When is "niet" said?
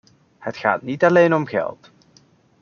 0.81-1.03